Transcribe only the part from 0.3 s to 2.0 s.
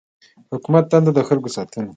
د حکومت دنده د خلکو ساتنه ده.